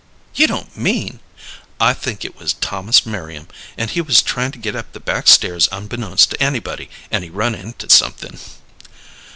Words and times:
"You 0.33 0.47
don't 0.47 0.75
mean" 0.75 1.19
"I 1.89 1.93
think 1.93 2.25
it 2.25 2.35
was 2.35 2.53
Thomas 2.53 3.05
Merriam, 3.05 3.47
and 3.77 3.91
he 3.91 4.01
was 4.01 4.23
tryin' 4.23 4.51
to 4.51 4.57
get 4.57 4.75
up 4.75 4.93
the 4.93 4.99
back 4.99 5.27
stairs 5.27 5.69
unbeknownst 5.71 6.31
to 6.31 6.41
anybody, 6.41 6.89
and 7.11 7.23
he 7.23 7.29
run 7.29 7.53
into 7.53 7.87
something." 7.87 8.39